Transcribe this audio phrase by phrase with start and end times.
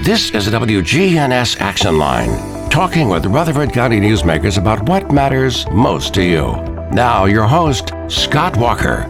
[0.00, 6.12] This is the WGNS Action Line, talking with Rutherford County newsmakers about what matters most
[6.14, 6.56] to you.
[6.90, 9.06] Now, your host, Scott Walker.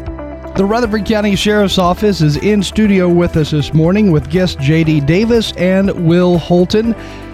[0.55, 5.07] The Rutherford County Sheriff's Office is in studio with us this morning with guest JD
[5.07, 6.93] Davis and Will Holton.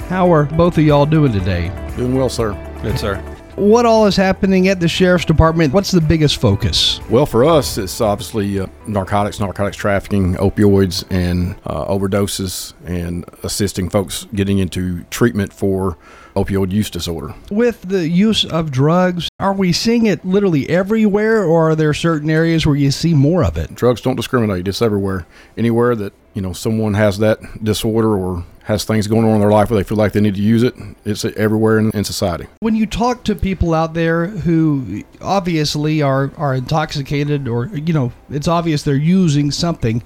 [0.09, 1.73] How are both of y'all doing today?
[1.97, 2.53] Doing well, sir.
[2.81, 3.21] Good, sir.
[3.59, 5.75] What all is happening at the Sheriff's Department?
[5.75, 7.01] What's the biggest focus?
[7.11, 13.91] Well, for us, it's obviously uh, narcotics, narcotics trafficking, opioids, and uh, overdoses, and assisting
[13.91, 15.99] folks getting into treatment for
[16.37, 17.35] opioid use disorder.
[17.51, 22.31] With the use of drugs, are we seeing it literally everywhere, or are there certain
[22.31, 23.75] areas where you see more of it?
[23.75, 25.27] Drugs don't discriminate; it's everywhere.
[25.57, 29.51] Anywhere that you know someone has that disorder or has things going on in their
[29.51, 30.75] life where they feel like they need to use it,
[31.07, 32.47] it's everywhere in, in society.
[32.61, 38.13] When you talk to people out there who obviously are are intoxicated, or you know,
[38.31, 40.03] it's obvious they're using something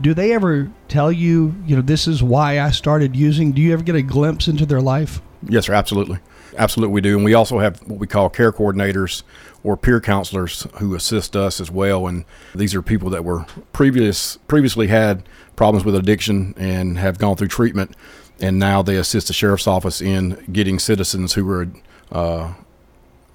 [0.00, 3.52] do they ever tell you, you know, this is why I started using?
[3.52, 5.20] Do you ever get a glimpse into their life?
[5.42, 6.20] Yes, sir, absolutely.
[6.56, 7.16] Absolutely, we do.
[7.16, 9.22] And we also have what we call care coordinators
[9.62, 12.06] or peer counselors who assist us as well.
[12.06, 15.22] And these are people that were previous previously had
[15.56, 17.94] problems with addiction and have gone through treatment.
[18.40, 21.68] And now they assist the sheriff's office in getting citizens who are
[22.10, 22.54] uh,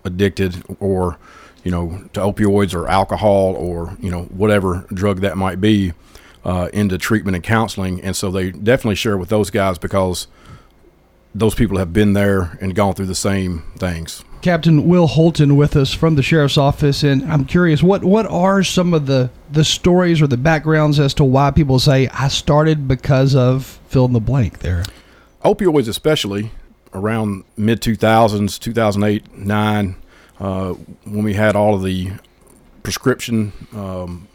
[0.03, 1.19] addicted or,
[1.63, 5.93] you know, to opioids or alcohol or, you know, whatever drug that might be
[6.43, 8.01] uh, into treatment and counseling.
[8.01, 10.27] And so they definitely share with those guys because
[11.35, 14.23] those people have been there and gone through the same things.
[14.41, 18.63] Captain Will Holton with us from the sheriff's office, and I'm curious what what are
[18.63, 22.87] some of the the stories or the backgrounds as to why people say I started
[22.87, 24.85] because of fill in the blank there.
[25.43, 26.51] Opioids, especially
[26.93, 29.95] around mid 2000s, 2008, nine,
[30.39, 32.11] uh, when we had all of the
[32.83, 34.27] prescription um,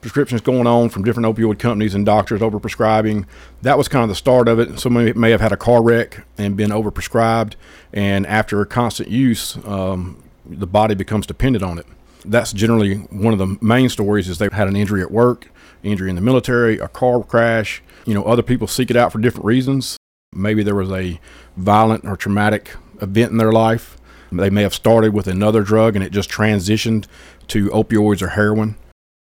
[0.00, 3.26] prescriptions going on from different opioid companies and doctors overprescribing.
[3.62, 4.78] That was kind of the start of it.
[4.78, 7.54] Somebody may have had a car wreck and been overprescribed,
[7.92, 11.86] and after constant use, um, the body becomes dependent on it.
[12.24, 15.48] That's generally one of the main stories is they've had an injury at work,
[15.82, 17.82] injury in the military, a car crash.
[18.04, 19.96] You know, other people seek it out for different reasons.
[20.32, 21.20] Maybe there was a
[21.56, 23.96] violent or traumatic event in their life.
[24.32, 27.06] They may have started with another drug and it just transitioned
[27.48, 28.76] to opioids or heroin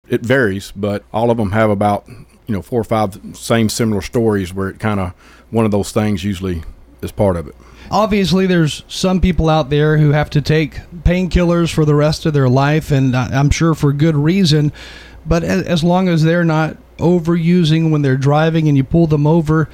[0.08, 4.02] it varies, but all of them have about you know four or five same similar
[4.02, 5.12] stories where it kind of
[5.50, 6.62] one of those things usually
[7.02, 7.54] is part of it.
[7.90, 12.34] Obviously, there's some people out there who have to take painkillers for the rest of
[12.34, 14.72] their life, and I'm sure for good reason.
[15.24, 19.68] But as long as they're not overusing when they're driving and you pull them over,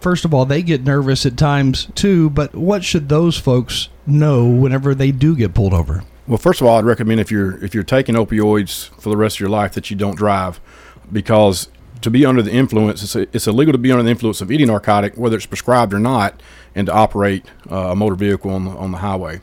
[0.00, 2.30] first of all, they get nervous at times too.
[2.30, 6.04] But what should those folks know whenever they do get pulled over?
[6.26, 9.36] Well, first of all, I'd recommend if you're if you're taking opioids for the rest
[9.36, 10.58] of your life that you don't drive,
[11.12, 11.68] because
[12.00, 14.64] to be under the influence, it's, it's illegal to be under the influence of any
[14.64, 16.42] narcotic, whether it's prescribed or not,
[16.74, 19.40] and to operate uh, a motor vehicle on the, on the highway.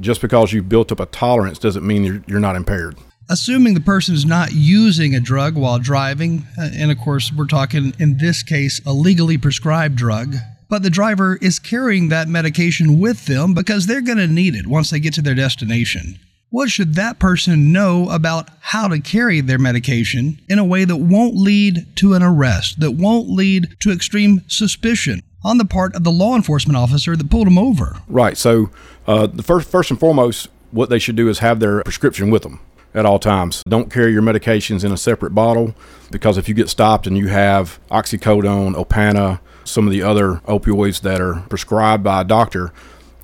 [0.00, 2.96] Just because you've built up a tolerance doesn't mean you're, you're not impaired.
[3.28, 7.46] Assuming the person is not using a drug while driving, uh, and of course, we're
[7.46, 10.34] talking in this case a legally prescribed drug,
[10.72, 14.66] but the driver is carrying that medication with them because they're going to need it
[14.66, 16.18] once they get to their destination.
[16.48, 20.96] What should that person know about how to carry their medication in a way that
[20.96, 26.04] won't lead to an arrest, that won't lead to extreme suspicion on the part of
[26.04, 27.98] the law enforcement officer that pulled them over?
[28.08, 28.38] Right.
[28.38, 28.70] So,
[29.06, 32.44] uh, the first, first and foremost, what they should do is have their prescription with
[32.44, 32.60] them
[32.94, 33.62] at all times.
[33.68, 35.74] Don't carry your medications in a separate bottle
[36.10, 41.00] because if you get stopped and you have oxycodone, Opana, some of the other opioids
[41.02, 42.72] that are prescribed by a doctor,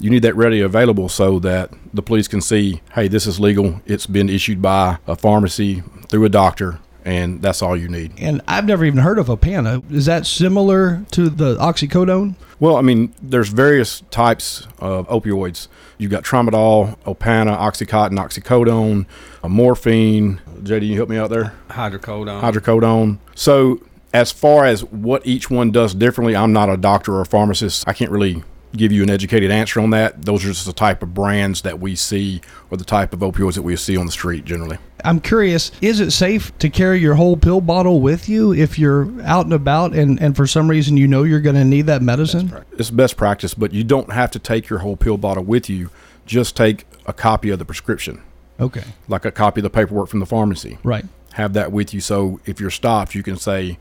[0.01, 3.81] you need that ready available so that the police can see, hey, this is legal.
[3.87, 8.13] It's been issued by a pharmacy through a doctor, and that's all you need.
[8.19, 9.91] And I've never even heard of Opana.
[9.91, 12.37] Is that similar to the oxycodone?
[12.61, 15.69] Well, I mean, there's various types of opioids.
[15.97, 19.07] You've got tramadol, Opana, Oxycontin, oxycodone,
[19.49, 20.41] morphine.
[20.61, 21.55] JD, you help me out there?
[21.71, 22.41] Hydrocodone.
[22.41, 23.19] Hydrocodone.
[23.35, 23.81] So
[24.13, 27.87] as far as what each one does differently, I'm not a doctor or a pharmacist.
[27.87, 28.43] I can't really
[28.77, 30.23] give you an educated answer on that.
[30.23, 32.41] Those are just the type of brands that we see
[32.71, 34.79] or the type of opioids that we see on the street generally.
[35.05, 39.09] I'm curious, is it safe to carry your whole pill bottle with you if you're
[39.23, 42.03] out and about and, and for some reason you know you're going to need that
[42.03, 42.53] medicine?
[42.73, 45.91] It's best practice, but you don't have to take your whole pill bottle with you.
[46.27, 48.23] Just take a copy of the prescription.
[48.61, 48.85] Okay.
[49.07, 50.79] Like a copy of the paperwork from the pharmacy.
[50.83, 51.07] Right.
[51.35, 53.79] Have that with you so if you're stopped, you can say,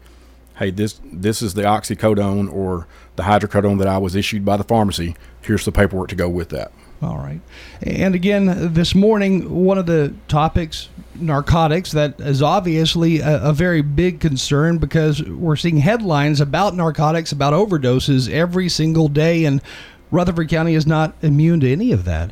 [0.58, 4.64] hey, this this is the oxycodone or the hydrocodone that I was issued by the
[4.64, 5.16] pharmacy.
[5.42, 6.72] Here's the paperwork to go with that.
[7.02, 7.40] All right.
[7.84, 13.84] And again, this morning, one of the topics, narcotics, that is obviously a, a, very
[13.84, 19.62] big concern because we're seeing headlines about narcotics, about overdoses every single day, and
[20.10, 22.32] Rutherford County is not immune to any of that.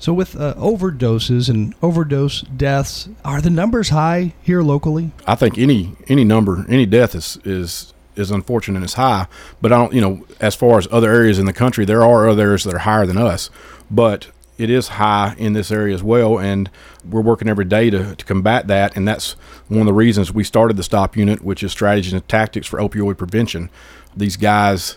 [0.00, 5.12] So, with uh, overdoses and overdose deaths, are the numbers high here locally?
[5.26, 9.26] I think any any number, any death is is is unfortunate and is high.
[9.60, 12.28] But I don't, you know, as far as other areas in the country, there are
[12.30, 13.50] other areas that are higher than us.
[13.90, 16.70] But it is high in this area as well, and
[17.06, 18.96] we're working every day to, to combat that.
[18.96, 19.32] And that's
[19.68, 22.78] one of the reasons we started the STOP unit, which is strategies and tactics for
[22.78, 23.68] opioid prevention.
[24.16, 24.96] These guys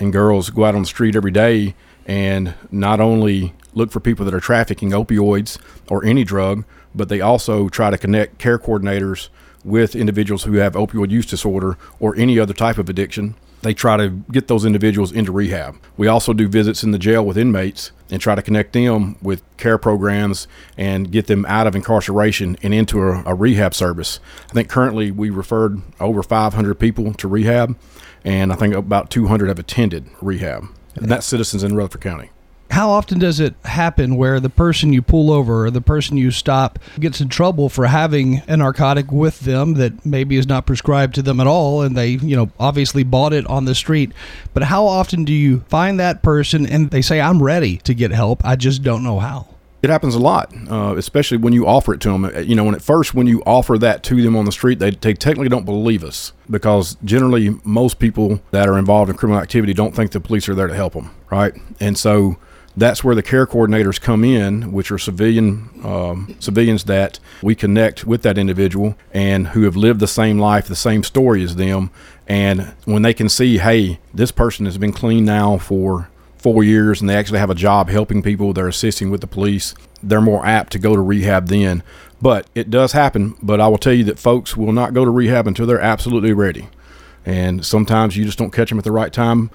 [0.00, 1.76] and girls go out on the street every day
[2.06, 5.58] and not only look for people that are trafficking opioids
[5.88, 6.64] or any drug,
[6.94, 9.28] but they also try to connect care coordinators
[9.64, 13.34] with individuals who have opioid use disorder or any other type of addiction.
[13.62, 15.76] They try to get those individuals into rehab.
[15.98, 19.42] We also do visits in the jail with inmates and try to connect them with
[19.58, 20.48] care programs
[20.78, 24.18] and get them out of incarceration and into a, a rehab service.
[24.48, 27.76] I think currently we referred over 500 people to rehab,
[28.24, 30.64] and I think about 200 have attended rehab.
[30.96, 32.30] And that's citizens in Rutherford County.
[32.70, 36.30] How often does it happen where the person you pull over or the person you
[36.30, 41.16] stop gets in trouble for having a narcotic with them that maybe is not prescribed
[41.16, 44.12] to them at all and they you know obviously bought it on the street?
[44.54, 48.12] But how often do you find that person and they say i'm ready to get
[48.12, 48.44] help.
[48.44, 49.48] I just don't know how
[49.82, 52.30] it happens a lot, uh, especially when you offer it to them.
[52.46, 54.90] You know, when at first when you offer that to them on the street, they,
[54.90, 59.72] they technically don't believe us because generally most people that are involved in criminal activity
[59.72, 61.54] don't think the police are there to help them, right?
[61.78, 62.36] And so
[62.76, 68.04] that's where the care coordinators come in, which are civilian um, civilians that we connect
[68.04, 71.90] with that individual and who have lived the same life, the same story as them.
[72.28, 76.08] And when they can see, hey, this person has been clean now for
[76.40, 79.74] four years and they actually have a job helping people, they're assisting with the police,
[80.02, 81.82] they're more apt to go to rehab then.
[82.22, 83.34] But it does happen.
[83.42, 86.32] But I will tell you that folks will not go to rehab until they're absolutely
[86.32, 86.68] ready.
[87.24, 89.50] And sometimes you just don't catch them at the right time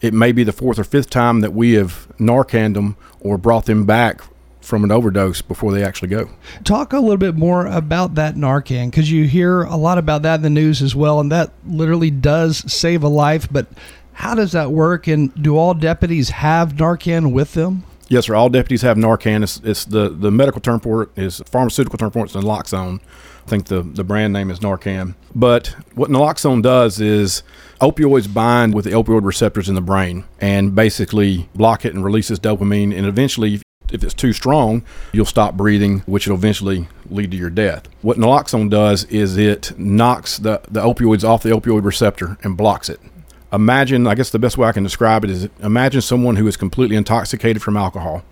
[0.00, 3.66] it may be the fourth or fifth time that we have Narcaned them or brought
[3.66, 4.22] them back
[4.60, 6.30] from an overdose before they actually go.
[6.64, 10.36] Talk a little bit more about that Narcan because you hear a lot about that
[10.36, 13.48] in the news as well, and that literally does save a life.
[13.50, 13.66] But
[14.20, 15.06] how does that work?
[15.06, 17.84] And do all deputies have Narcan with them?
[18.08, 18.34] Yes, sir.
[18.34, 19.42] All deputies have Narcan.
[19.42, 23.00] It's, it's the, the medical term for it is pharmaceutical term for it is naloxone.
[23.00, 25.14] I think the, the brand name is Narcan.
[25.34, 27.42] But what naloxone does is
[27.80, 32.38] opioids bind with the opioid receptors in the brain and basically block it and releases
[32.38, 32.94] dopamine.
[32.94, 37.50] And eventually, if it's too strong, you'll stop breathing, which will eventually lead to your
[37.50, 37.88] death.
[38.02, 42.90] What naloxone does is it knocks the, the opioids off the opioid receptor and blocks
[42.90, 43.00] it.
[43.52, 46.56] Imagine, I guess the best way I can describe it is imagine someone who is
[46.56, 48.22] completely intoxicated from alcohol,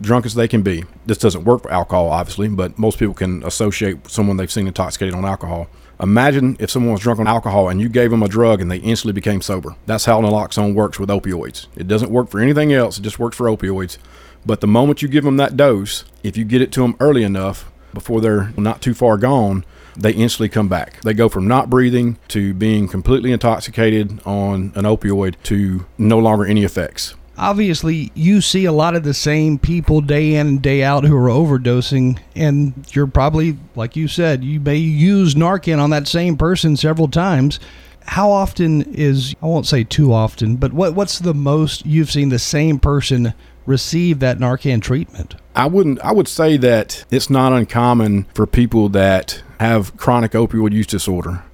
[0.00, 0.84] drunk as they can be.
[1.04, 5.14] This doesn't work for alcohol, obviously, but most people can associate someone they've seen intoxicated
[5.14, 5.68] on alcohol.
[6.00, 8.76] Imagine if someone was drunk on alcohol and you gave them a drug and they
[8.76, 9.74] instantly became sober.
[9.86, 11.66] That's how naloxone works with opioids.
[11.74, 13.98] It doesn't work for anything else, it just works for opioids.
[14.46, 17.24] But the moment you give them that dose, if you get it to them early
[17.24, 19.64] enough, before they're not too far gone,
[19.98, 21.00] they instantly come back.
[21.02, 26.46] They go from not breathing to being completely intoxicated on an opioid to no longer
[26.46, 30.82] any effects obviously you see a lot of the same people day in and day
[30.82, 35.90] out who are overdosing and you're probably like you said you may use narcan on
[35.90, 37.60] that same person several times
[38.06, 42.28] how often is i won't say too often but what what's the most you've seen
[42.28, 43.32] the same person
[43.68, 48.88] receive that narcan treatment i wouldn't i would say that it's not uncommon for people
[48.88, 51.44] that have chronic opioid use disorder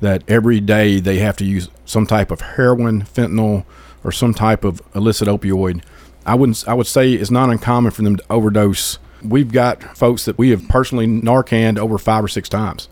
[0.00, 3.64] that every day they have to use some type of heroin fentanyl
[4.04, 5.82] or some type of illicit opioid,
[6.26, 6.66] I wouldn't.
[6.68, 8.98] I would say it's not uncommon for them to overdose.
[9.22, 12.88] We've got folks that we have personally Narcaned over five or six times,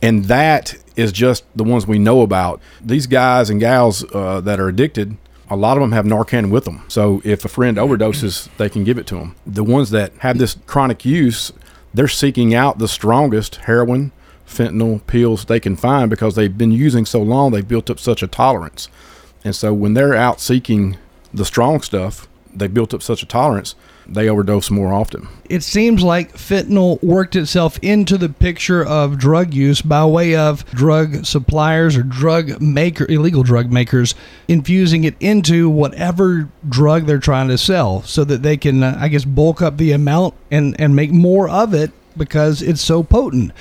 [0.00, 2.60] and that is just the ones we know about.
[2.80, 5.16] These guys and gals uh, that are addicted,
[5.52, 6.82] a lot of them have Narcan with them.
[6.88, 9.36] So if a friend overdoses, they can give it to them.
[9.46, 11.52] The ones that have this chronic use,
[11.92, 14.12] they're seeking out the strongest heroin,
[14.46, 18.22] fentanyl pills they can find because they've been using so long, they've built up such
[18.22, 18.88] a tolerance.
[19.44, 20.96] And so when they're out seeking
[21.34, 23.74] the strong stuff, they built up such a tolerance,
[24.06, 25.28] they overdose more often.
[25.48, 30.64] It seems like fentanyl worked itself into the picture of drug use by way of
[30.66, 34.14] drug suppliers or drug maker illegal drug makers
[34.48, 39.08] infusing it into whatever drug they're trying to sell so that they can uh, I
[39.08, 43.52] guess bulk up the amount and and make more of it because it's so potent.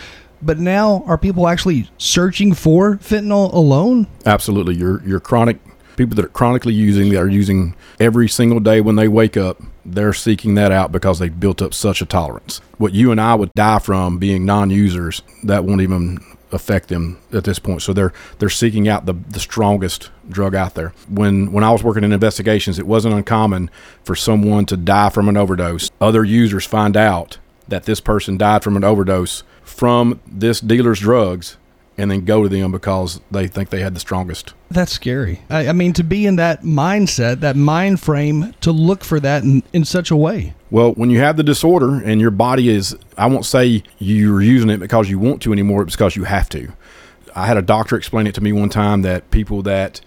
[0.41, 4.07] But now are people actually searching for fentanyl alone?
[4.25, 4.75] Absolutely.
[4.75, 5.59] Your your chronic
[6.01, 9.61] people that are chronically using that are using every single day when they wake up
[9.85, 12.61] they're seeking that out because they've built up such a tolerance.
[12.77, 16.19] What you and I would die from being non-users, that won't even
[16.51, 17.81] affect them at this point.
[17.81, 20.93] So they're they're seeking out the, the strongest drug out there.
[21.09, 23.69] When when I was working in investigations, it wasn't uncommon
[24.03, 25.89] for someone to die from an overdose.
[25.99, 31.57] Other users find out that this person died from an overdose from this dealer's drugs
[31.97, 34.53] and then go to them because they think they had the strongest.
[34.69, 35.41] That's scary.
[35.49, 39.43] I, I, mean, to be in that mindset, that mind frame, to look for that
[39.43, 40.53] in, in such a way.
[40.69, 44.69] Well, when you have the disorder and your body is, I won't say you're using
[44.69, 46.71] it because you want to anymore, it's because you have to.
[47.35, 50.01] I had a doctor explain it to me one time that people that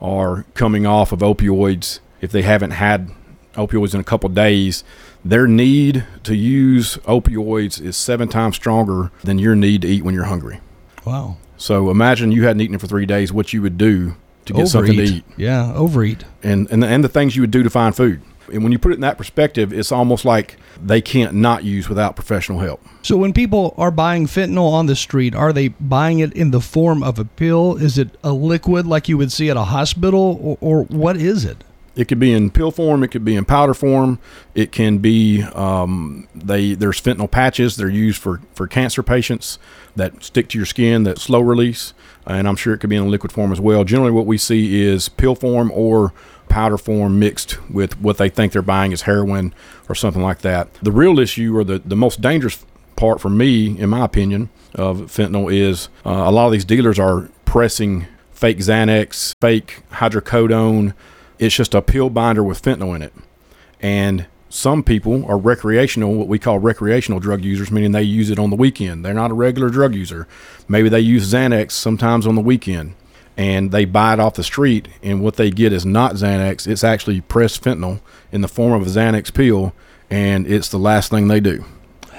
[0.00, 3.10] are coming off of opioids, if they haven't had
[3.54, 4.84] opioids in a couple days,
[5.24, 10.14] their need to use opioids is seven times stronger than your need to eat when
[10.14, 10.60] you're hungry.
[11.04, 11.36] Wow.
[11.56, 14.16] So imagine you hadn't eaten for three days, what you would do
[14.46, 14.70] to get overeat.
[14.70, 15.24] something to eat.
[15.36, 16.24] Yeah, overeat.
[16.42, 18.22] And, and, the, and the things you would do to find food.
[18.52, 21.88] And when you put it in that perspective, it's almost like they can't not use
[21.88, 22.84] without professional help.
[23.02, 26.60] So when people are buying fentanyl on the street, are they buying it in the
[26.60, 27.76] form of a pill?
[27.76, 31.44] Is it a liquid like you would see at a hospital, or, or what is
[31.44, 31.62] it?
[31.96, 33.02] It could be in pill form.
[33.02, 34.18] It could be in powder form.
[34.54, 36.74] It can be um, they.
[36.74, 37.76] There's fentanyl patches.
[37.76, 39.58] They're used for for cancer patients
[39.96, 41.92] that stick to your skin that slow release,
[42.26, 43.84] and I'm sure it could be in a liquid form as well.
[43.84, 46.12] Generally, what we see is pill form or
[46.48, 49.54] powder form mixed with what they think they're buying is heroin
[49.88, 50.72] or something like that.
[50.82, 52.64] The real issue or the, the most dangerous
[52.96, 56.98] part for me, in my opinion, of fentanyl is uh, a lot of these dealers
[56.98, 60.92] are pressing fake Xanax, fake hydrocodone.
[61.40, 63.12] It's just a pill binder with fentanyl in it.
[63.80, 68.38] And some people are recreational, what we call recreational drug users, meaning they use it
[68.38, 69.04] on the weekend.
[69.04, 70.28] They're not a regular drug user.
[70.68, 72.94] Maybe they use Xanax sometimes on the weekend
[73.36, 76.84] and they buy it off the street, and what they get is not Xanax, it's
[76.84, 79.72] actually pressed fentanyl in the form of a Xanax pill,
[80.10, 81.64] and it's the last thing they do.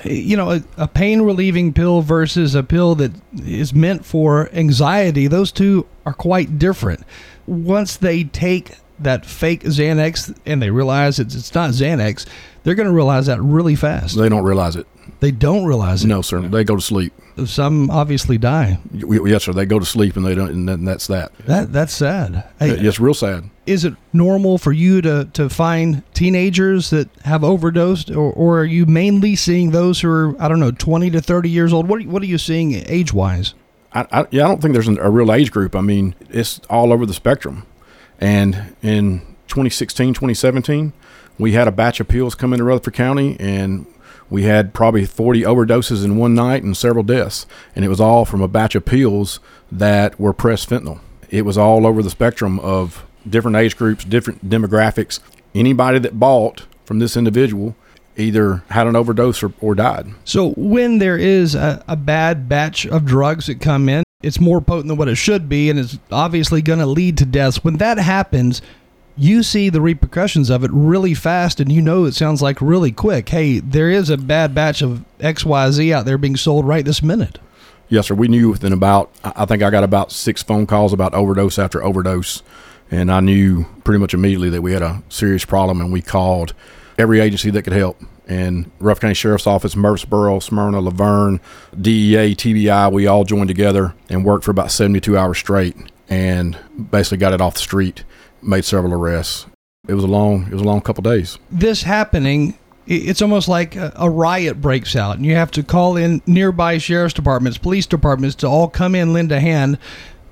[0.03, 5.27] You know, a, a pain relieving pill versus a pill that is meant for anxiety,
[5.27, 7.03] those two are quite different.
[7.45, 8.71] Once they take
[9.03, 12.25] that fake Xanax and they realize it's, it's not Xanax,
[12.63, 14.17] they're going to realize that really fast.
[14.17, 14.87] They don't realize it.
[15.19, 16.07] They don't realize it.
[16.07, 16.41] No, sir.
[16.41, 17.13] They go to sleep.
[17.45, 18.79] Some obviously die.
[18.93, 19.53] Yes, sir.
[19.53, 21.31] They go to sleep and they don't, and that's that.
[21.45, 22.43] That that's sad.
[22.59, 23.49] Hey, it's real sad.
[23.65, 28.65] Is it normal for you to to find teenagers that have overdosed, or, or are
[28.65, 31.87] you mainly seeing those who are I don't know twenty to thirty years old?
[31.87, 33.53] What are, what are you seeing age wise?
[33.93, 35.75] I, I, yeah, I don't think there's a real age group.
[35.75, 37.65] I mean, it's all over the spectrum.
[38.21, 40.93] And in 2016, 2017,
[41.39, 43.87] we had a batch of pills come into Rutherford County, and
[44.29, 47.45] we had probably 40 overdoses in one night and several deaths.
[47.75, 49.39] And it was all from a batch of pills
[49.71, 50.99] that were pressed fentanyl.
[51.29, 55.19] It was all over the spectrum of different age groups, different demographics.
[55.55, 57.75] Anybody that bought from this individual
[58.17, 60.07] either had an overdose or, or died.
[60.25, 64.61] So when there is a, a bad batch of drugs that come in, it's more
[64.61, 67.63] potent than what it should be, and it's obviously going to lead to deaths.
[67.63, 68.61] When that happens,
[69.17, 72.91] you see the repercussions of it really fast, and you know it sounds like really
[72.91, 73.29] quick.
[73.29, 77.39] Hey, there is a bad batch of XYZ out there being sold right this minute.
[77.89, 78.15] Yes, sir.
[78.15, 81.83] We knew within about, I think I got about six phone calls about overdose after
[81.83, 82.41] overdose,
[82.89, 86.53] and I knew pretty much immediately that we had a serious problem, and we called
[87.01, 91.41] every agency that could help and Rough County Sheriff's Office, Murfreesboro, Smyrna, La Vergne,
[91.79, 95.75] DEA, TBI, we all joined together and worked for about 72 hours straight
[96.07, 96.57] and
[96.91, 98.05] basically got it off the street,
[98.41, 99.47] made several arrests.
[99.87, 101.39] It was a long, it was a long couple days.
[101.49, 106.21] This happening, it's almost like a riot breaks out, and you have to call in
[106.25, 109.77] nearby sheriff's departments, police departments to all come in, lend a hand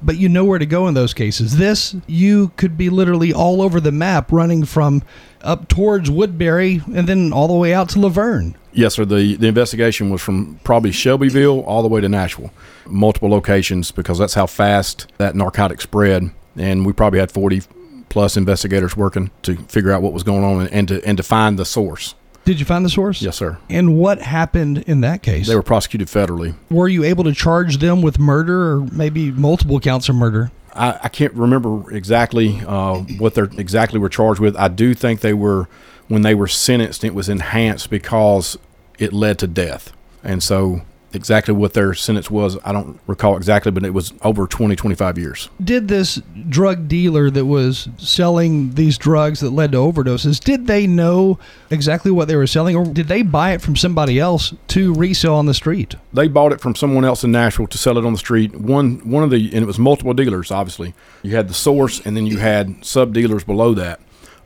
[0.01, 1.57] but you know where to go in those cases.
[1.57, 5.03] This, you could be literally all over the map running from
[5.41, 8.55] up towards Woodbury and then all the way out to La Vergne.
[8.71, 9.05] Yes, sir.
[9.05, 12.51] The, the investigation was from probably Shelbyville all the way to Nashville,
[12.85, 16.31] multiple locations because that's how fast that narcotic spread.
[16.55, 17.63] And we probably had 40
[18.09, 21.23] plus investigators working to figure out what was going on and, and to and to
[21.23, 22.15] find the source.
[22.49, 23.21] Did you find the source?
[23.21, 23.59] Yes, sir.
[23.69, 25.47] And what happened in that case?
[25.47, 26.55] They were prosecuted federally.
[26.71, 30.49] Were you able to charge them with murder or maybe multiple counts of murder?
[30.73, 34.55] I, I can't remember exactly uh, what they exactly were charged with.
[34.55, 35.67] I do think they were
[36.07, 37.03] when they were sentenced.
[37.03, 38.57] It was enhanced because
[38.97, 40.81] it led to death, and so
[41.13, 42.57] exactly what their sentence was.
[42.63, 45.49] I don't recall exactly, but it was over 20, 25 years.
[45.63, 50.87] Did this drug dealer that was selling these drugs that led to overdoses, did they
[50.87, 51.39] know
[51.69, 55.35] exactly what they were selling or did they buy it from somebody else to resell
[55.35, 55.95] on the street?
[56.13, 58.55] They bought it from someone else in Nashville to sell it on the street.
[58.55, 60.93] One one of the and it was multiple dealers obviously.
[61.23, 63.99] You had the source and then you had sub dealers below that.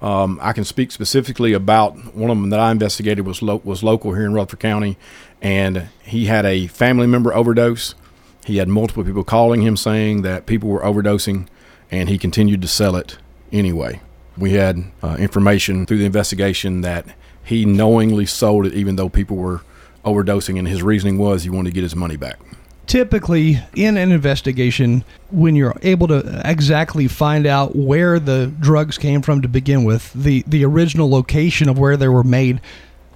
[0.03, 3.83] Um, I can speak specifically about one of them that I investigated was lo- was
[3.83, 4.97] local here in Rutherford County,
[5.43, 7.93] and he had a family member overdose.
[8.45, 11.47] He had multiple people calling him saying that people were overdosing,
[11.91, 13.17] and he continued to sell it
[13.51, 13.99] anyway.
[14.37, 17.05] We had uh, information through the investigation that
[17.43, 19.61] he knowingly sold it, even though people were
[20.05, 22.39] overdosing, and his reasoning was he wanted to get his money back.
[22.85, 29.21] Typically, in an investigation, when you're able to exactly find out where the drugs came
[29.21, 32.59] from to begin with, the, the original location of where they were made,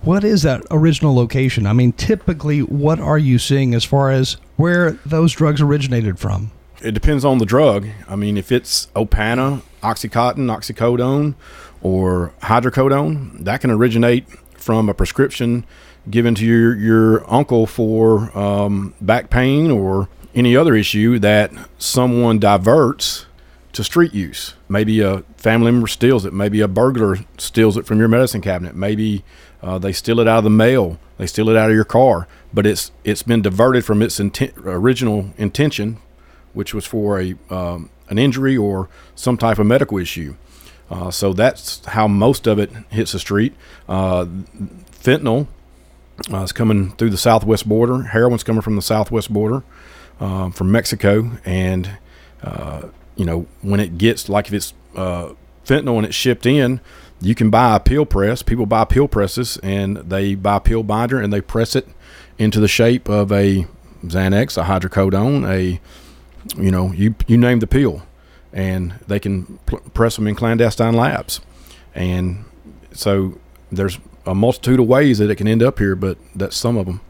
[0.01, 1.66] what is that original location?
[1.66, 6.51] I mean, typically, what are you seeing as far as where those drugs originated from?
[6.82, 7.88] It depends on the drug.
[8.08, 11.36] I mean, if it's Opana, Oxycontin, oxycodone,
[11.82, 15.66] or hydrocodone, that can originate from a prescription
[16.10, 22.39] given to your, your uncle for um, back pain or any other issue that someone
[22.39, 23.25] diverts
[23.74, 24.54] to street use.
[24.70, 26.34] Maybe a family member steals it.
[26.34, 28.75] Maybe a burglar steals it from your medicine cabinet.
[28.75, 29.24] Maybe
[29.62, 31.00] uh, they steal it out of the mail.
[31.18, 32.28] They steal it out of your car.
[32.54, 35.98] But it's it's been diverted from its inten- original intention,
[36.54, 40.36] which was for a um, an injury or some type of medical issue.
[40.90, 43.54] Uh, so that's how most of it hits the street.
[43.90, 44.26] Uh,
[44.92, 45.48] fentanyl
[46.32, 48.04] uh, is coming through the southwest border.
[48.04, 49.64] Heroin's coming from the southwest border,
[50.20, 51.98] um, from Mexico, and
[52.42, 52.84] uh,
[53.16, 55.34] you know when it gets like if it's uh,
[55.66, 56.80] fentanyl and it's shipped in,
[57.20, 58.44] you can buy a pill press.
[58.44, 61.88] People buy pill presses and they buy a pill binder and they press it
[62.38, 63.66] into the shape of a
[64.06, 65.80] Xanax, a hydrocodone, a
[66.62, 68.04] you know you you name the pill,
[68.54, 71.42] and they can pl- press them in clandestine labs,
[71.96, 72.46] and
[72.94, 73.38] so
[73.72, 76.86] there's a multitude of ways that it can end up here, but that's some of
[76.86, 77.02] them.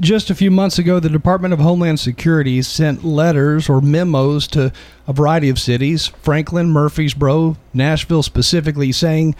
[0.00, 4.72] Just a few months ago, the Department of Homeland Security sent letters or memos to
[5.06, 9.34] a variety of cities, Franklin, Murfreesboro, Nashville specifically, saying,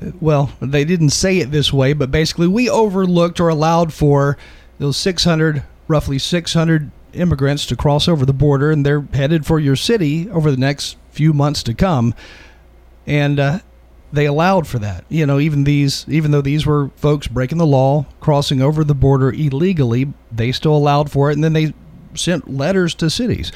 [0.00, 4.36] uh, well, they didn't say it this way, but basically, we overlooked or allowed for
[4.78, 9.76] those 600, roughly 600 immigrants to cross over the border, and they're headed for your
[9.76, 12.14] city over the next few months to come.
[13.06, 13.58] And uh,
[14.12, 15.04] they allowed for that.
[15.08, 18.94] You know, even these, even though these were folks breaking the law, crossing over the
[18.94, 21.72] border illegally, they still allowed for it, and then they
[22.14, 23.50] sent letters to cities.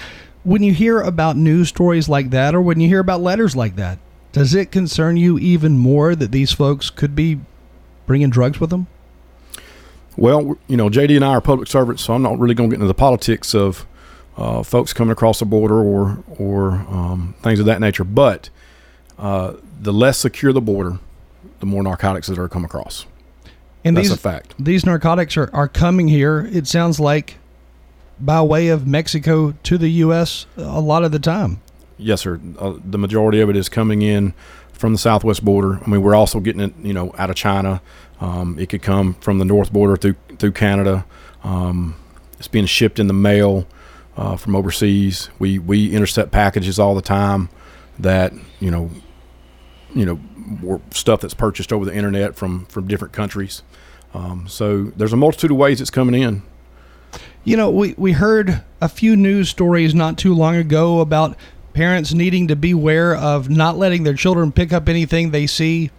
[0.44, 3.76] When you hear about news stories like that, or when you hear about letters like
[3.76, 3.98] that,
[4.32, 7.40] does it concern you even more that these folks could be
[8.06, 8.86] bringing drugs with them?
[10.16, 12.74] Well, you know, JD and I are public servants, so I'm not really going to
[12.74, 13.86] get into the politics of
[14.36, 18.04] uh, folks coming across the border or or um, things of that nature.
[18.04, 18.48] But
[19.18, 20.98] uh, the less secure the border,
[21.60, 23.06] the more narcotics that are come across.
[23.84, 24.54] And That's these, a fact.
[24.58, 27.38] These narcotics are, are coming here, it sounds like,
[28.18, 30.46] by way of Mexico to the U.S.
[30.56, 31.60] a lot of the time.
[31.98, 32.40] Yes, sir.
[32.58, 34.34] Uh, the majority of it is coming in
[34.72, 35.80] from the southwest border.
[35.84, 37.80] I mean, we're also getting it, you know, out of China.
[38.20, 41.06] Um, it could come from the north border through through Canada.
[41.44, 41.96] Um,
[42.38, 43.66] it's being shipped in the mail
[44.16, 45.30] uh, from overseas.
[45.38, 47.48] We we intercept packages all the time
[47.98, 48.90] that you know
[49.96, 53.62] you know stuff that's purchased over the internet from from different countries.
[54.14, 56.42] Um, so there's a multitude of ways it's coming in.
[57.44, 61.36] You know, we we heard a few news stories not too long ago about
[61.72, 65.90] parents needing to beware of not letting their children pick up anything they see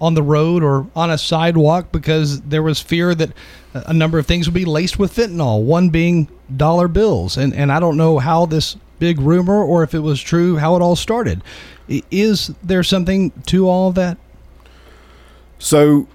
[0.00, 3.30] on the road or on a sidewalk because there was fear that
[3.72, 7.36] a number of things would be laced with fentanyl, one being dollar bills.
[7.36, 10.76] And, and I don't know how this big rumor or if it was true, how
[10.76, 11.42] it all started.
[11.88, 14.18] Is there something to all that?
[15.58, 16.08] So,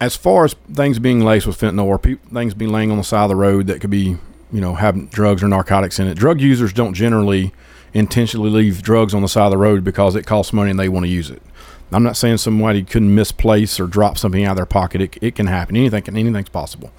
[0.00, 3.04] as far as things being laced with fentanyl or pe- things being laying on the
[3.04, 4.16] side of the road that could be,
[4.52, 7.52] you know, having drugs or narcotics in it, drug users don't generally
[7.94, 10.88] intentionally leave drugs on the side of the road because it costs money and they
[10.88, 11.42] want to use it.
[11.92, 15.02] I'm not saying somebody couldn't misplace or drop something out of their pocket.
[15.02, 15.76] It, it can happen.
[15.76, 16.90] Anything can, anything's possible.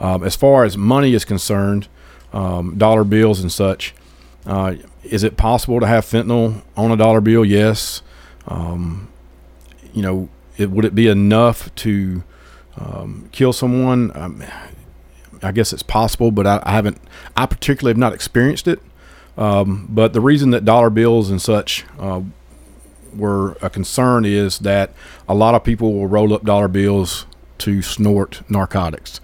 [0.00, 1.88] Um, as far as money is concerned,
[2.32, 3.94] um, dollar bills and such,
[4.46, 4.74] uh,
[5.04, 7.44] is it possible to have fentanyl on a dollar bill?
[7.44, 8.02] Yes.
[8.48, 9.08] Um,
[9.92, 12.22] you know, it, would it be enough to
[12.76, 14.12] um, kill someone?
[14.14, 14.44] Um,
[15.42, 16.98] I guess it's possible, but I, I, haven't.
[17.36, 18.80] I particularly have not experienced it.
[19.36, 22.20] Um, but the reason that dollar bills and such uh,
[23.14, 24.92] were a concern is that
[25.28, 27.26] a lot of people will roll up dollar bills
[27.58, 29.20] to snort narcotics,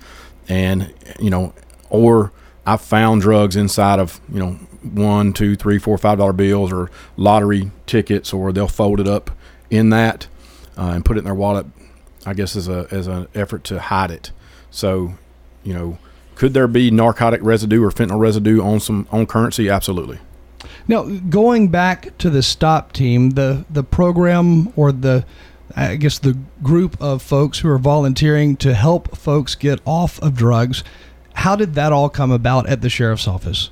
[0.49, 1.53] and you know,
[1.91, 2.33] or
[2.65, 4.59] I've found drugs inside of you know
[4.95, 9.31] one, two, three, four, five dollar bills or lottery tickets, or they'll fold it up
[9.71, 10.27] in that
[10.77, 11.67] uh, and put it in their wallet.
[12.25, 14.33] I guess as a as an effort to hide it.
[14.71, 15.15] So,
[15.63, 15.99] you know,
[16.35, 19.71] could there be narcotic residue or fentanyl residue on some on currency?
[19.71, 20.19] Absolutely.
[20.89, 25.25] Now, going back to the stop team, the the program or the
[25.75, 30.35] I guess the group of folks who are volunteering to help folks get off of
[30.35, 30.85] drugs,
[31.35, 33.71] how did that all come about at the sheriff's office?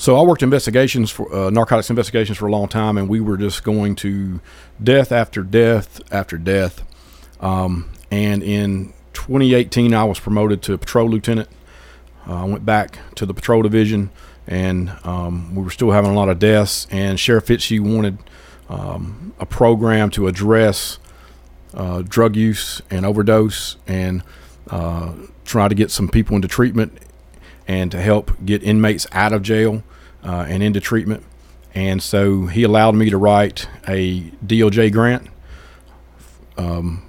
[0.00, 3.36] So I worked investigations for uh, narcotics investigations for a long time, and we were
[3.36, 4.40] just going to
[4.82, 6.82] death after death after death.
[7.38, 11.50] Um, and in 2018, I was promoted to patrol lieutenant.
[12.26, 14.08] Uh, I went back to the patrol division
[14.46, 16.86] and um, we were still having a lot of deaths.
[16.90, 18.16] And Sheriff Fitzhugh wanted
[18.70, 20.98] um, a program to address
[21.74, 24.22] uh, drug use and overdose, and
[24.70, 25.12] uh,
[25.44, 26.98] try to get some people into treatment,
[27.68, 29.82] and to help get inmates out of jail
[30.24, 31.24] uh, and into treatment.
[31.74, 35.28] And so he allowed me to write a DOJ grant
[36.56, 37.04] um,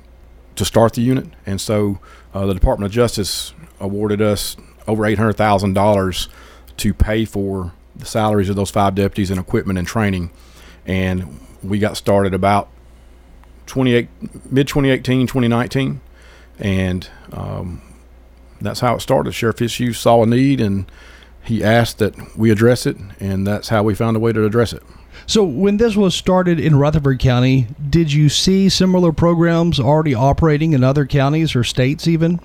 [0.55, 1.27] to start the unit.
[1.45, 1.99] And so
[2.33, 4.55] uh, the Department of Justice awarded us
[4.87, 6.29] over eight hundred thousand dollars
[6.77, 10.31] to pay for the salaries of those five deputies and equipment and training.
[10.85, 12.69] And we got started about
[13.67, 14.09] 28
[14.51, 16.01] mid 2018, 2019,
[16.59, 17.81] and um,
[18.59, 19.33] that's how it started.
[19.33, 20.91] Sheriff Fitzhugh saw a need and
[21.43, 24.73] he asked that we address it, and that's how we found a way to address
[24.73, 24.83] it.
[25.27, 30.73] So, when this was started in Rutherford County, did you see similar programs already operating
[30.73, 32.39] in other counties or states, even?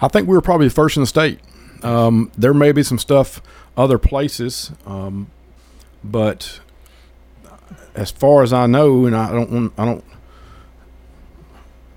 [0.00, 1.40] I think we were probably the first in the state.
[1.82, 3.40] Um, there may be some stuff
[3.76, 5.30] other places, um,
[6.02, 6.60] but
[7.94, 10.04] as far as I know, and I don't, want, I don't,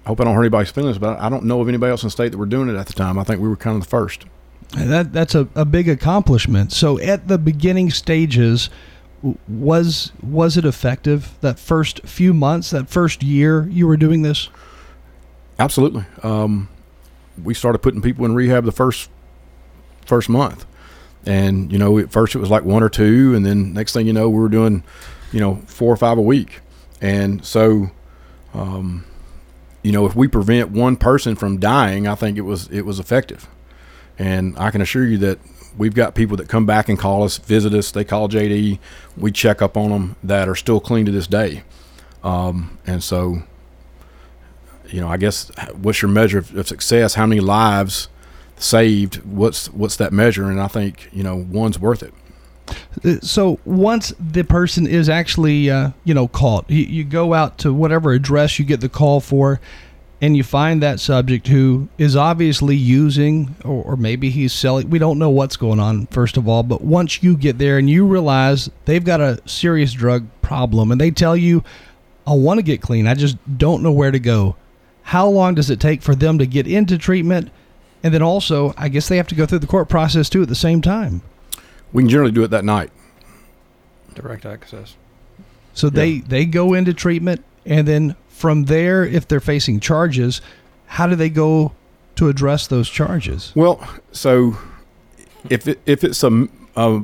[0.06, 2.08] I hope I don't hurt anybody's feelings, but I don't know of anybody else in
[2.08, 3.18] the state that were doing it at the time.
[3.18, 4.26] I think we were kind of the first.
[4.72, 6.72] That that's a, a big accomplishment.
[6.72, 8.70] So at the beginning stages,
[9.48, 11.38] was was it effective?
[11.42, 14.50] That first few months, that first year you were doing this?
[15.58, 16.06] Absolutely.
[16.24, 16.70] Um,
[17.44, 19.10] we started putting people in rehab the first
[20.06, 20.66] first month.
[21.26, 23.36] And, you know, at first it was like one or two.
[23.36, 24.84] And then next thing you know, we were doing,
[25.32, 26.62] you know, four or five a week.
[27.02, 27.92] And so,
[28.54, 29.06] um,
[29.84, 33.00] you know, if we prevent one person from dying, I think it was it was
[33.00, 33.48] effective.
[34.20, 35.40] And I can assure you that
[35.78, 37.90] we've got people that come back and call us, visit us.
[37.92, 38.78] They call JD.
[39.18, 41.64] We check up on them that are still clean to this day.
[42.24, 43.44] Um, and so,
[44.90, 47.16] you know, I guess what's your measure of, of success?
[47.16, 48.10] How many lives
[48.60, 50.50] saved, what's what's that measure?
[50.50, 52.14] And I think you know one's worth it.
[53.04, 57.58] Uh, so once the person is actually uh, you know caught, you, you go out
[57.60, 59.60] to whatever address you get the call for,
[60.22, 65.00] and you find that subject who is obviously using or, or, maybe he's selling we
[65.00, 68.06] don't know what's going on first of all but once you get there and you
[68.06, 71.64] realize they've got a serious drug problem and they tell you
[72.28, 74.56] i want to get clean i just don't know where to go
[75.04, 77.50] how long does it take for them to get into treatment
[78.04, 80.48] and then also, I guess they have to go through the court process too at
[80.48, 81.22] the same time.
[81.92, 82.92] We can generally do it that night.
[84.14, 84.96] Direct access.
[85.74, 85.92] So yeah.
[85.92, 90.42] they they go into treatment, and then from there, if they're facing charges,
[90.88, 91.74] how do they go
[92.16, 93.52] to address those charges?
[93.56, 94.58] Well, so
[95.50, 97.02] if it, if it's a, a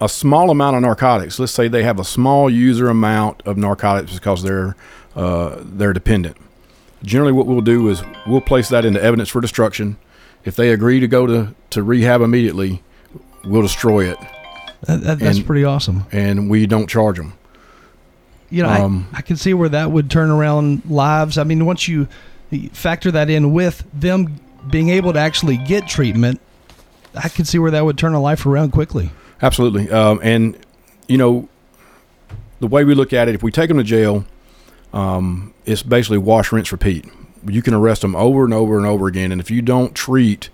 [0.00, 4.14] a small amount of narcotics, let's say they have a small user amount of narcotics
[4.14, 4.76] because they're
[5.14, 6.36] uh, they're dependent
[7.06, 9.96] generally what we'll do is we'll place that into evidence for destruction.
[10.44, 12.82] If they agree to go to, to rehab immediately,
[13.44, 14.18] we'll destroy it.
[14.82, 16.04] That, that, that's and, pretty awesome.
[16.12, 17.34] And we don't charge them.
[18.50, 21.38] You know, um, I, I can see where that would turn around lives.
[21.38, 22.08] I mean, once you
[22.72, 26.40] factor that in with them being able to actually get treatment,
[27.14, 29.10] I can see where that would turn a life around quickly.
[29.42, 29.90] Absolutely.
[29.90, 30.56] Um, and,
[31.08, 31.48] you know,
[32.60, 34.24] the way we look at it, if we take them to jail–
[34.92, 37.04] um, it's basically wash, rinse, repeat.
[37.46, 40.48] You can arrest them over and over and over again, and if you don't treat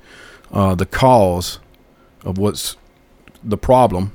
[0.50, 1.60] uh, the cause
[2.24, 2.76] of what's
[3.42, 4.12] the problem,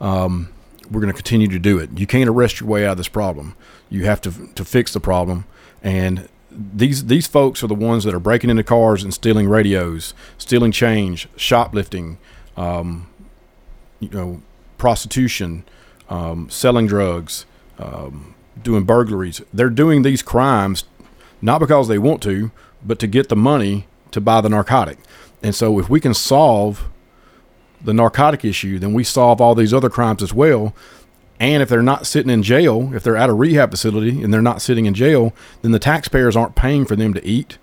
[0.00, 0.50] um,
[0.90, 1.90] we're going to continue to do it.
[1.98, 3.54] You can't arrest your way out of this problem.
[3.90, 5.44] You have to to fix the problem,
[5.82, 10.14] and these these folks are the ones that are breaking into cars and stealing radios,
[10.38, 12.18] stealing change, shoplifting,
[12.56, 13.08] um,
[14.00, 14.42] you know,
[14.76, 15.64] prostitution,
[16.08, 17.46] um, selling drugs,
[17.78, 19.42] um, doing burglaries.
[19.52, 20.84] They're doing these crimes
[21.40, 22.50] not because they want to,
[22.84, 24.98] but to get the money to buy the narcotic.
[25.42, 26.88] And so if we can solve
[27.80, 30.74] the narcotic issue, then we solve all these other crimes as well.
[31.40, 34.42] And if they're not sitting in jail, if they're at a rehab facility and they're
[34.42, 37.58] not sitting in jail, then the taxpayers aren't paying for them to eat,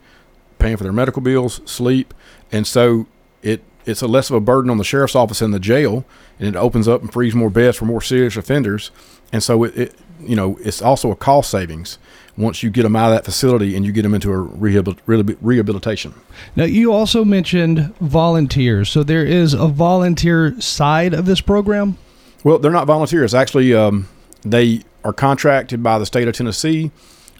[0.59, 2.13] paying for their medical bills, sleep.
[2.51, 3.07] And so
[3.41, 6.05] it it's a less of a burden on the sheriff's office and the jail,
[6.39, 8.91] and it opens up and frees more beds for more serious offenders.
[9.31, 11.99] And so it, it you know, it's also a cost savings
[12.37, 16.13] once you get them out of that facility and you get them into a rehabilitation.
[16.55, 18.89] Now, you also mentioned volunteers.
[18.89, 21.97] So there is a volunteer side of this program?
[22.43, 23.33] Well, they're not volunteers.
[23.33, 24.09] Actually, um,
[24.41, 26.91] they are contracted by the state of Tennessee.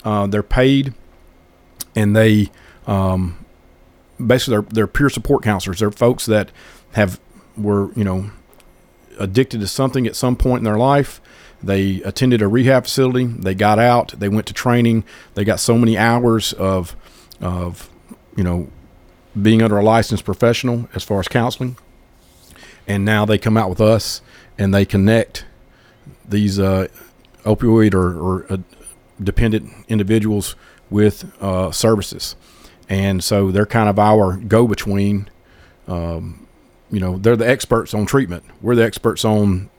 [0.04, 0.94] Uh, they're paid,
[1.94, 2.50] and they
[2.86, 3.44] um,
[4.24, 5.80] basically they're, they're peer support counselors.
[5.80, 6.50] They're folks that
[6.92, 7.20] have
[7.56, 8.30] were you know
[9.18, 11.20] addicted to something at some point in their life.
[11.66, 13.26] They attended a rehab facility.
[13.26, 14.14] They got out.
[14.18, 15.04] They went to training.
[15.34, 16.96] They got so many hours of
[17.40, 17.90] of
[18.36, 18.70] you know
[19.40, 21.76] being under a licensed professional as far as counseling,
[22.86, 24.22] and now they come out with us
[24.56, 25.44] and they connect
[26.28, 26.86] these uh,
[27.44, 28.56] opioid or, or uh,
[29.22, 30.54] dependent individuals
[30.88, 32.36] with uh, services.
[32.88, 35.28] And so they're kind of our go between.
[35.88, 36.46] Um,
[36.90, 38.44] you know, they're the experts on treatment.
[38.62, 39.70] We're the experts on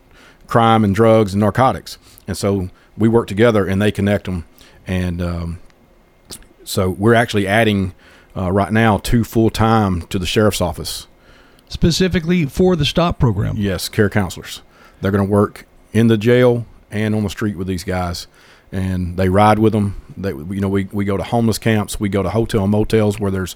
[0.48, 1.98] crime and drugs and narcotics.
[2.28, 4.46] And so we work together and they connect them.
[4.86, 5.60] And um,
[6.64, 7.94] so we're actually adding
[8.36, 11.08] uh, right now two full time to the sheriff's office.
[11.70, 13.58] Specifically for the STOP program?
[13.58, 14.62] Yes, care counselors.
[15.02, 18.28] They're going to work in the jail and on the street with these guys,
[18.72, 20.02] and they ride with them.
[20.16, 23.20] They, you know, we, we go to homeless camps, we go to hotel and motels
[23.20, 23.56] where there's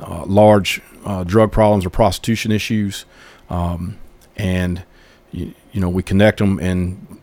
[0.00, 3.04] uh, large uh, drug problems or prostitution issues,
[3.48, 3.98] um,
[4.36, 4.82] and
[5.30, 7.18] you, you know we connect them and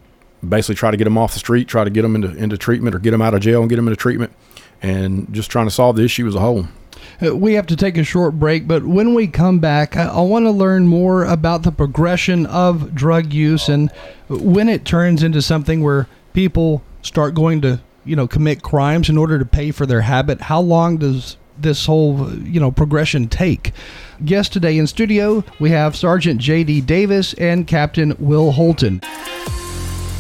[0.48, 2.96] basically try to get them off the street, try to get them into into treatment
[2.96, 4.32] or get them out of jail and get them into treatment,
[4.82, 6.68] and just trying to solve the issue as a whole.
[7.26, 10.22] Uh, we have to take a short break, but when we come back, I, I
[10.22, 13.92] want to learn more about the progression of drug use and
[14.28, 19.18] when it turns into something where people start going to, you know, commit crimes in
[19.18, 20.42] order to pay for their habit.
[20.42, 23.74] How long does this whole, you know, progression take?
[24.26, 26.82] Guest today in studio, we have Sergeant J.D.
[26.82, 29.02] Davis and Captain Will Holton.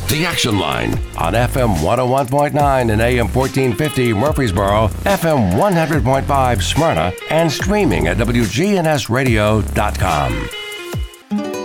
[0.10, 8.08] The Action Line on FM 101.9 and AM 1450 Murfreesboro, FM 100.5 Smyrna, and streaming
[8.08, 10.59] at WGNSradio.com.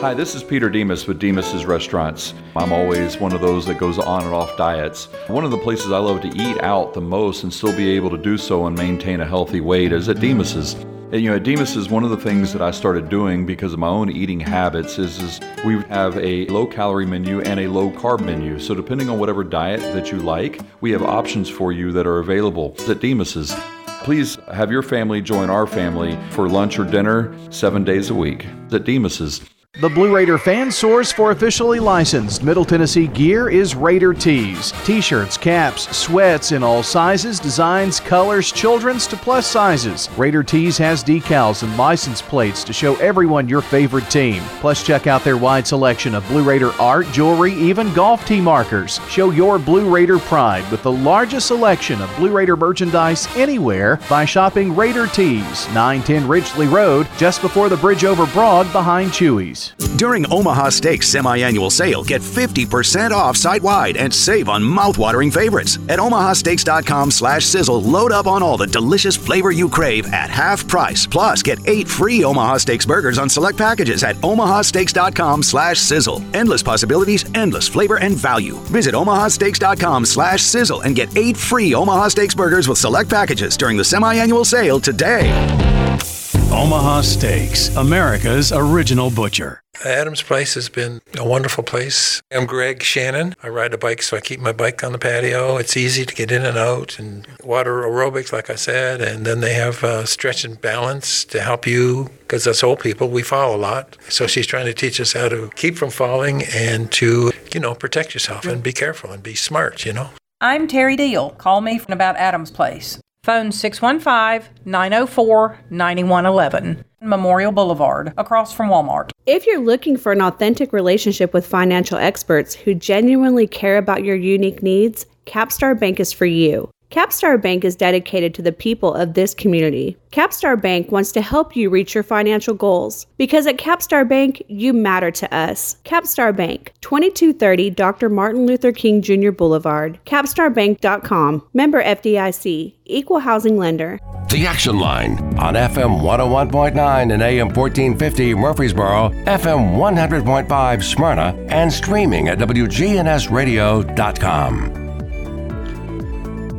[0.04, 2.34] Hi, this is Peter Demos with Demos's Restaurants.
[2.56, 5.06] I'm always one of those that goes on and off diets.
[5.28, 8.10] One of the places I love to eat out the most and still be able
[8.10, 10.74] to do so and maintain a healthy weight is at Demos's.
[11.10, 13.78] And, you know, at is one of the things that I started doing because of
[13.78, 17.90] my own eating habits is, is we have a low calorie menu and a low
[17.90, 18.58] carb menu.
[18.58, 22.18] So depending on whatever diet that you like, we have options for you that are
[22.18, 23.54] available at Demos's.
[24.02, 28.44] Please have your family join our family for lunch or dinner seven days a week
[28.70, 29.40] at Demos's.
[29.80, 34.70] The Blue Raider fan source for officially licensed Middle Tennessee gear is Raider Tees.
[34.84, 40.08] T shirts, caps, sweats in all sizes, designs, colors, children's to plus sizes.
[40.16, 44.44] Raider Tees has decals and license plates to show everyone your favorite team.
[44.60, 49.00] Plus, check out their wide selection of Blue Raider art, jewelry, even golf tee markers.
[49.08, 54.24] Show your Blue Raider pride with the largest selection of Blue Raider merchandise anywhere by
[54.24, 59.63] shopping Raider Tees, 910 Ridgely Road, just before the bridge over Broad behind Chewy's.
[59.96, 65.78] During Omaha Steaks semi-annual sale, get 50% off site-wide and save on mouth-watering favorites.
[65.88, 70.66] At omahasteaks.com slash sizzle, load up on all the delicious flavor you crave at half
[70.66, 71.06] price.
[71.06, 76.22] Plus, get eight free Omaha Steaks burgers on select packages at omahasteaks.com slash sizzle.
[76.34, 78.54] Endless possibilities, endless flavor and value.
[78.70, 83.76] Visit omahasteaks.com slash sizzle and get eight free Omaha Steaks burgers with select packages during
[83.76, 86.23] the semi-annual sale today.
[86.54, 89.60] Omaha Steaks, America's original butcher.
[89.84, 92.22] Adams Place has been a wonderful place.
[92.32, 93.34] I'm Greg Shannon.
[93.42, 95.56] I ride a bike, so I keep my bike on the patio.
[95.56, 99.02] It's easy to get in and out, and water aerobics, like I said.
[99.02, 103.08] And then they have uh, stretch and balance to help you, because us old people,
[103.08, 103.98] we fall a lot.
[104.08, 107.74] So she's trying to teach us how to keep from falling and to, you know,
[107.74, 110.10] protect yourself and be careful and be smart, you know.
[110.40, 111.30] I'm Terry Deal.
[111.30, 113.00] Call me from about Adams Place.
[113.24, 116.84] Phone 615 904 9111.
[117.00, 119.12] Memorial Boulevard, across from Walmart.
[119.24, 124.14] If you're looking for an authentic relationship with financial experts who genuinely care about your
[124.14, 126.68] unique needs, Capstar Bank is for you.
[126.94, 129.96] Capstar Bank is dedicated to the people of this community.
[130.12, 134.72] Capstar Bank wants to help you reach your financial goals because at Capstar Bank, you
[134.72, 135.74] matter to us.
[135.84, 138.08] Capstar Bank, 2230 Dr.
[138.08, 139.32] Martin Luther King Jr.
[139.32, 143.98] Boulevard, capstarbank.com, member FDIC, equal housing lender.
[144.28, 152.28] The Action Line on FM 101.9 and AM 1450 Murfreesboro, FM 100.5 Smyrna, and streaming
[152.28, 154.83] at WGNSradio.com.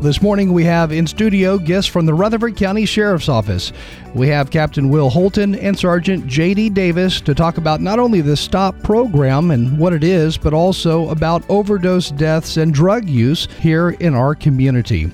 [0.05, 3.73] This morning we have in studio guests from the Rutherford County Sheriff's Office.
[4.13, 6.69] We have Captain Will Holton and Sergeant J.D.
[6.69, 11.09] Davis to talk about not only the STOP program and what it is, but also
[11.09, 15.09] about overdose deaths and drug use here in our community.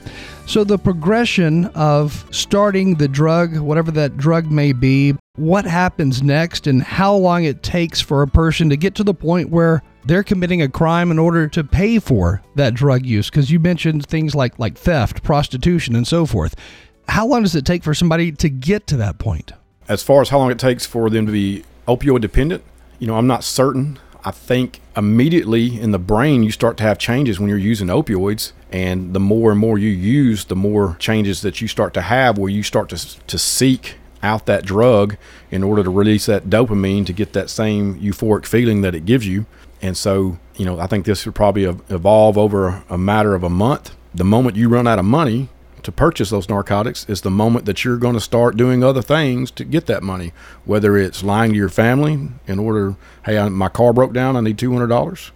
[0.45, 6.67] So, the progression of starting the drug, whatever that drug may be, what happens next,
[6.67, 10.23] and how long it takes for a person to get to the point where they're
[10.23, 14.35] committing a crime in order to pay for that drug use because you mentioned things
[14.35, 16.55] like like theft, prostitution and so forth.
[17.07, 19.53] How long does it take for somebody to get to that point?
[19.87, 22.63] As far as how long it takes for them to be opioid dependent,
[22.99, 23.99] you know, I'm not certain.
[24.23, 28.51] I think immediately in the brain you start to have changes when you're using opioids
[28.71, 32.37] and the more and more you use, the more changes that you start to have
[32.37, 35.17] where you start to to seek out that drug
[35.49, 39.27] in order to release that dopamine to get that same euphoric feeling that it gives
[39.27, 39.45] you.
[39.81, 43.49] And so, you know, I think this would probably evolve over a matter of a
[43.49, 43.95] month.
[44.13, 45.49] The moment you run out of money
[45.83, 49.49] to purchase those narcotics is the moment that you're going to start doing other things
[49.51, 50.31] to get that money,
[50.65, 54.57] whether it's lying to your family in order, hey, my car broke down, I need
[54.57, 55.31] $200,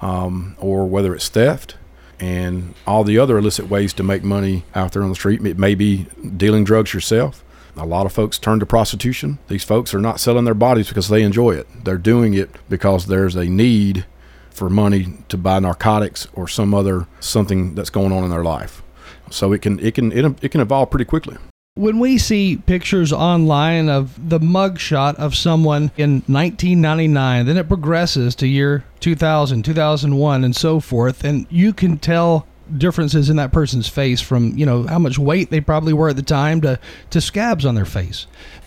[0.00, 1.76] um, or whether it's theft
[2.20, 5.44] and all the other illicit ways to make money out there on the street.
[5.44, 6.06] It may be
[6.36, 7.44] dealing drugs yourself.
[7.78, 9.38] A lot of folks turn to prostitution.
[9.46, 11.68] These folks are not selling their bodies because they enjoy it.
[11.84, 14.04] They're doing it because there's a need
[14.50, 18.82] for money to buy narcotics or some other something that's going on in their life.
[19.30, 21.36] So it can it can it, it can evolve pretty quickly.
[21.76, 28.34] When we see pictures online of the mugshot of someone in 1999, then it progresses
[28.36, 33.88] to year 2000, 2001, and so forth, and you can tell differences in that person's
[33.88, 36.78] face from you know how much weight they probably were at the time to
[37.10, 38.26] to scabs on their face.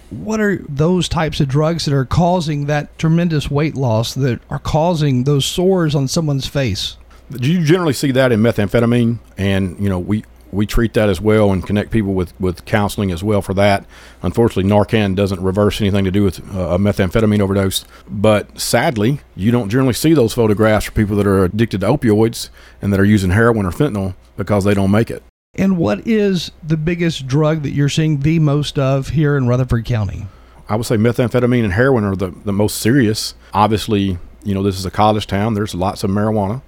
[0.10, 4.60] What are those types of drugs that are causing that tremendous weight loss that are
[4.60, 6.98] causing those sores on someone's face?
[7.32, 9.20] Do you generally see that in methamphetamine?
[9.38, 13.12] And you know we we treat that as well and connect people with, with counseling
[13.12, 13.86] as well for that.
[14.22, 17.86] Unfortunately, Narcan doesn't reverse anything to do with uh, a methamphetamine overdose.
[18.10, 22.50] But sadly, you don't generally see those photographs for people that are addicted to opioids
[22.82, 25.24] and that are using heroin or fentanyl because they don't make it.
[25.56, 29.86] And what is the biggest drug that you're seeing the most of here in Rutherford
[29.86, 30.28] County?
[30.70, 33.36] I would say methamphetamine and heroin are the, the most serious.
[33.54, 36.62] Obviously, you know, this is a college town, there's lots of marijuana.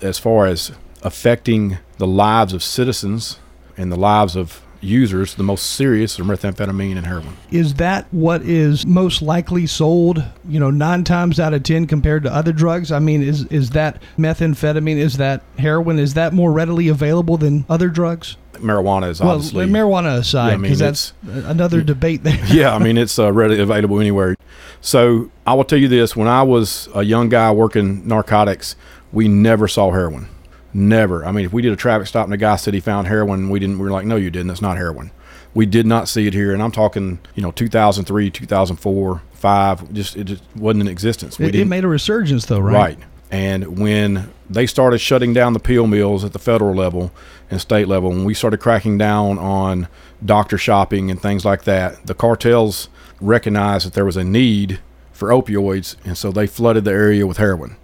[0.00, 3.38] As far as affecting the lives of citizens
[3.76, 7.36] and the lives of users, the most serious are methamphetamine and heroin.
[7.50, 12.22] Is that what is most likely sold, you know, nine times out of 10 compared
[12.24, 12.92] to other drugs?
[12.92, 17.64] I mean, is, is that methamphetamine, is that heroin, is that more readily available than
[17.68, 18.36] other drugs?
[18.54, 19.66] Marijuana is obviously.
[19.66, 22.38] Well, marijuana aside, because yeah, I mean, that's another debate there.
[22.52, 24.36] yeah, I mean, it's uh, readily available anywhere.
[24.80, 28.76] So I will tell you this when I was a young guy working narcotics,
[29.12, 30.28] we never saw heroin
[30.74, 31.24] Never.
[31.24, 33.48] I mean, if we did a traffic stop and a guy said he found heroin,
[33.48, 33.78] we didn't.
[33.78, 34.48] We were like, no, you didn't.
[34.48, 35.12] That's not heroin.
[35.54, 39.92] We did not see it here, and I'm talking, you know, 2003, 2004, five.
[39.92, 41.38] Just it just wasn't in existence.
[41.38, 42.72] We it, it made a resurgence, though, right?
[42.72, 42.98] Right.
[43.30, 47.12] And when they started shutting down the pill mills at the federal level
[47.50, 49.88] and state level, when we started cracking down on
[50.24, 52.88] doctor shopping and things like that, the cartels
[53.20, 54.80] recognized that there was a need
[55.12, 57.76] for opioids, and so they flooded the area with heroin.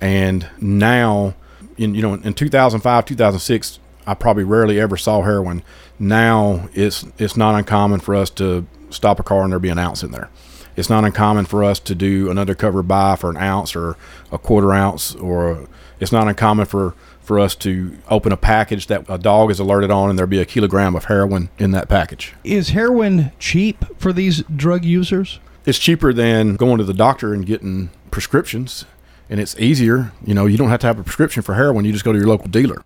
[0.00, 1.34] And now
[1.82, 5.62] in you know in 2005 2006 I probably rarely ever saw heroin.
[5.98, 9.78] Now it's it's not uncommon for us to stop a car and there be an
[9.78, 10.28] ounce in there.
[10.74, 13.96] It's not uncommon for us to do an undercover buy for an ounce or
[14.30, 15.68] a quarter ounce, or
[16.00, 19.90] it's not uncommon for for us to open a package that a dog is alerted
[19.92, 22.34] on and there be a kilogram of heroin in that package.
[22.42, 25.38] Is heroin cheap for these drug users?
[25.64, 28.86] It's cheaper than going to the doctor and getting prescriptions
[29.28, 30.12] and it's easier.
[30.24, 31.84] You know, you don't have to have a prescription for heroin.
[31.84, 32.84] You just go to your local dealer.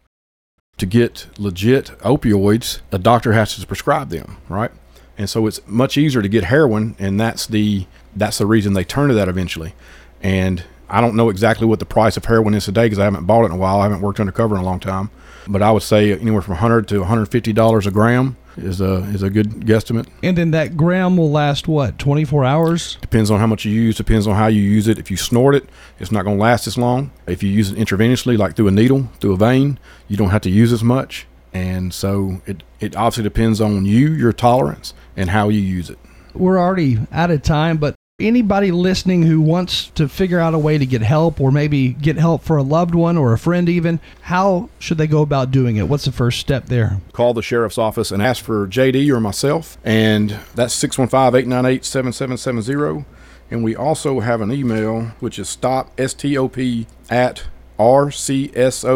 [0.78, 4.70] To get legit opioids, a doctor has to prescribe them, right?
[5.16, 8.84] And so it's much easier to get heroin, and that's the that's the reason they
[8.84, 9.74] turn to that eventually.
[10.22, 13.24] And I don't know exactly what the price of heroin is today because I haven't
[13.24, 13.80] bought it in a while.
[13.80, 15.10] I haven't worked undercover in a long time,
[15.48, 19.22] but I would say anywhere from 100 to 150 dollars a gram is a is
[19.22, 20.08] a good guesstimate.
[20.22, 22.96] And then that gram will last what 24 hours?
[23.00, 23.96] Depends on how much you use.
[23.96, 24.98] Depends on how you use it.
[24.98, 27.10] If you snort it, it's not going to last as long.
[27.26, 30.42] If you use it intravenously, like through a needle, through a vein, you don't have
[30.42, 31.26] to use as much.
[31.52, 35.98] And so it it obviously depends on you, your tolerance, and how you use it.
[36.34, 40.78] We're already out of time, but Anybody listening who wants to figure out a way
[40.78, 44.00] to get help or maybe get help for a loved one or a friend, even,
[44.22, 45.86] how should they go about doing it?
[45.86, 47.02] What's the first step there?
[47.12, 53.04] Call the sheriff's office and ask for JD or myself, and that's 615 898 7770.
[53.50, 57.44] And we also have an email, which is stop, S-T-O-P, at
[57.78, 58.94] rcsotn.org.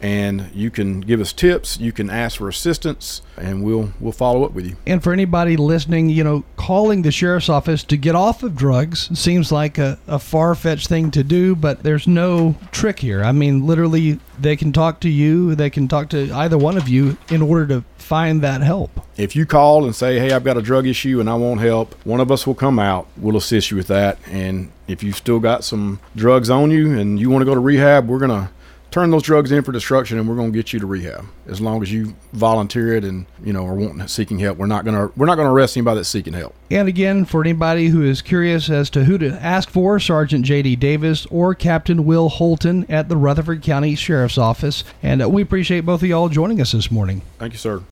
[0.00, 1.78] and you can give us tips.
[1.78, 4.76] You can ask for assistance, and we'll we'll follow up with you.
[4.86, 9.10] And for anybody listening, you know, calling the sheriff's office to get off of drugs
[9.18, 13.24] seems like a, a far fetched thing to do, but there's no trick here.
[13.24, 16.88] I mean, literally, they can talk to you, they can talk to either one of
[16.88, 18.90] you in order to find that help.
[19.16, 21.94] If you call and say, "Hey, I've got a drug issue and I want help,"
[22.04, 23.08] one of us will come out.
[23.16, 24.18] We'll assist you with that.
[24.30, 27.60] And if you've still got some drugs on you and you want to go to
[27.60, 28.50] rehab, we're gonna
[28.90, 31.24] turn those drugs in for destruction and we're going to get you to rehab.
[31.46, 34.84] As long as you volunteer it and you know are wanting seeking help we're not
[34.84, 36.54] going to we're not going to arrest anybody that's seeking help.
[36.70, 40.78] And again for anybody who is curious as to who to ask for sergeant jd
[40.78, 44.84] davis or captain will holton at the rutherford county sheriff's office.
[45.02, 47.22] And uh, we appreciate both of y'all joining us this morning.
[47.38, 47.82] Thank you sir